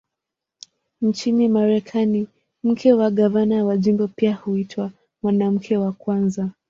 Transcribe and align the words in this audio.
Nchini 1.01 1.47
Marekani, 1.49 2.27
mke 2.63 2.93
wa 2.93 3.11
gavana 3.11 3.65
wa 3.65 3.77
jimbo 3.77 4.07
pia 4.07 4.35
huitwa 4.35 4.91
"Mwanamke 5.23 5.77
wa 5.77 5.91
Kwanza". 5.91 6.51